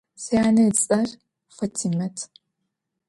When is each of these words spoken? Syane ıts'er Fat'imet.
Syane 0.25 0.63
ıts'er 0.71 1.09
Fat'imet. 1.55 2.17